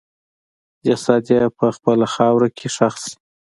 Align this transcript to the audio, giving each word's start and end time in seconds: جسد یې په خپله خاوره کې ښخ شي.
جسد 0.85 1.23
یې 1.35 1.41
په 1.57 1.65
خپله 1.75 2.05
خاوره 2.13 2.49
کې 2.57 2.67
ښخ 2.75 2.95
شي. 3.03 3.13